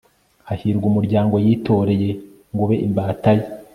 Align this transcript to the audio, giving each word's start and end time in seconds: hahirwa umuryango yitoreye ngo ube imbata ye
hahirwa 0.47 0.85
umuryango 0.91 1.35
yitoreye 1.45 2.09
ngo 2.53 2.61
ube 2.65 2.75
imbata 2.87 3.29
ye 3.37 3.45